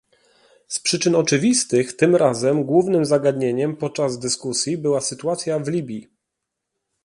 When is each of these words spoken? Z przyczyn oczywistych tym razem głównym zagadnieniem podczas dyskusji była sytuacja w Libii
Z 0.67 0.79
przyczyn 0.79 1.15
oczywistych 1.15 1.95
tym 1.95 2.15
razem 2.15 2.63
głównym 2.63 3.05
zagadnieniem 3.05 3.75
podczas 3.75 4.19
dyskusji 4.19 4.77
była 4.77 5.01
sytuacja 5.01 5.59
w 5.59 5.67
Libii 5.67 6.07